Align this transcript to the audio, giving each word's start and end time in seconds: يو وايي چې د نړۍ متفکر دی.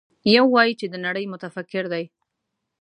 يو 0.35 0.45
وايي 0.55 0.73
چې 0.79 0.85
د 0.89 0.95
نړۍ 1.05 1.25
متفکر 1.33 1.83
دی. 1.93 2.03